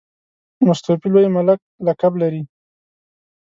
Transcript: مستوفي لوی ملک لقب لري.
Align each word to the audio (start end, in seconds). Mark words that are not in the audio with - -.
مستوفي 0.67 1.07
لوی 1.13 1.27
ملک 1.35 1.59
لقب 1.85 2.13
لري. 2.21 2.41